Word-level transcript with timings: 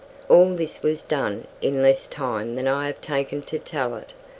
All 0.29 0.55
this 0.55 0.81
was 0.81 1.03
done 1.03 1.45
in 1.61 1.83
less 1.83 2.07
time 2.07 2.55
than 2.55 2.67
I 2.67 2.87
have 2.87 3.01
taken 3.01 3.43
to 3.43 3.59
tell 3.59 3.93
it. 3.95 4.13